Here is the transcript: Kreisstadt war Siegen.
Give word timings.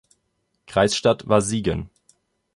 Kreisstadt 0.65 1.27
war 1.29 1.41
Siegen. 1.41 1.91